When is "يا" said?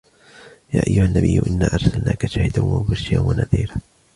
0.73-0.87